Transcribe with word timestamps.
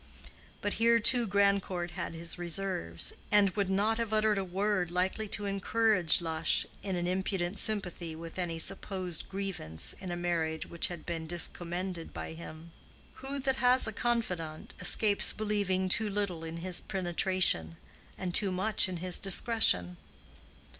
But 0.61 0.73
here 0.81 0.97
too 0.97 1.27
Grandcourt 1.27 1.91
had 1.91 2.15
his 2.15 2.39
reserves, 2.39 3.13
and 3.31 3.51
would 3.51 3.69
not 3.69 3.99
have 3.99 4.11
uttered 4.11 4.39
a 4.39 4.43
word 4.43 4.89
likely 4.89 5.27
to 5.27 5.45
encourage 5.45 6.21
Lush 6.21 6.65
in 6.81 6.95
an 6.95 7.05
impudent 7.05 7.59
sympathy 7.59 8.15
with 8.15 8.39
any 8.39 8.57
supposed 8.57 9.29
grievance 9.29 9.93
in 9.99 10.09
a 10.09 10.15
marriage 10.15 10.65
which 10.65 10.87
had 10.87 11.05
been 11.05 11.27
discommended 11.27 12.15
by 12.15 12.33
him. 12.33 12.71
Who 13.21 13.37
that 13.41 13.57
has 13.57 13.85
a 13.85 13.93
confidant 13.93 14.73
escapes 14.79 15.33
believing 15.33 15.87
too 15.87 16.09
little 16.09 16.43
in 16.43 16.57
his 16.57 16.81
penetration, 16.81 17.77
and 18.17 18.33
too 18.33 18.51
much 18.51 18.89
in 18.89 18.97
his 18.97 19.19
discretion? 19.19 19.97